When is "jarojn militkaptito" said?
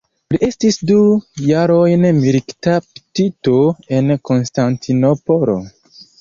1.49-3.53